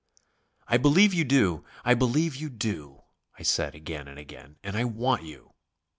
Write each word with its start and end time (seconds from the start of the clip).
"I 0.67 0.77
believe 0.77 1.13
you 1.13 1.23
do... 1.23 1.63
I 1.85 1.93
believe 1.93 2.35
you 2.35 2.49
do...." 2.49 3.03
I 3.37 3.43
said 3.43 3.75
again 3.75 4.07
and 4.07 4.17
again, 4.17 4.57
"and 4.63 4.75
I 4.75 4.83
want 4.83 5.21
you." 5.21 5.53